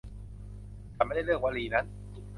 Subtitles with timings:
[0.95, 1.85] ฉันไม่ได้เลือกวลีนั้น